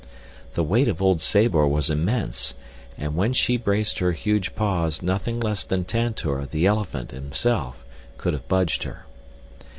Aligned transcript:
The 0.55 0.63
weight 0.63 0.87
of 0.87 0.99
old 0.99 1.21
Sabor 1.21 1.67
was 1.67 1.91
immense, 1.91 2.55
and 2.97 3.15
when 3.15 3.33
she 3.33 3.55
braced 3.55 3.99
her 3.99 4.13
huge 4.13 4.55
paws 4.55 5.03
nothing 5.03 5.39
less 5.39 5.63
than 5.63 5.85
Tantor, 5.85 6.47
the 6.49 6.65
elephant, 6.65 7.11
himself, 7.11 7.85
could 8.17 8.33
have 8.33 8.47
budged 8.47 8.81
her. 8.81 9.05